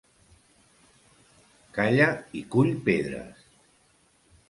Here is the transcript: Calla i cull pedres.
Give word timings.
Calla 1.77 2.09
i 2.43 2.45
cull 2.57 2.75
pedres. 2.91 3.49